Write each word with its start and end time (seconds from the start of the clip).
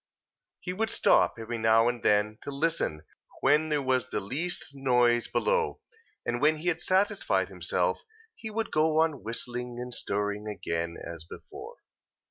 He 0.61 0.73
would 0.73 0.89
stop 0.89 1.35
every 1.37 1.59
now 1.59 1.87
and 1.87 2.01
then 2.01 2.39
to 2.41 2.49
listen 2.49 3.03
when 3.41 3.69
there 3.69 3.83
was 3.83 4.09
the 4.09 4.19
least 4.19 4.69
noise 4.73 5.27
below: 5.27 5.79
and 6.25 6.41
when 6.41 6.55
he 6.57 6.69
had 6.69 6.81
satisfied 6.81 7.49
himself, 7.49 8.01
he 8.33 8.49
would 8.49 8.71
go 8.71 8.99
on 8.99 9.21
whistling 9.21 9.79
and 9.79 9.93
stirring 9.93 10.47
again, 10.47 10.97
as 11.05 11.25
before. 11.25 11.75